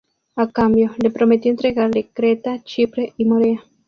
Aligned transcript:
A 0.35 0.49
cambio, 0.51 0.89
le 0.97 1.11
prometió 1.11 1.51
entregarle 1.51 2.09
Creta, 2.11 2.63
Chipre 2.63 3.13
y 3.17 3.25
Morea. 3.25 3.63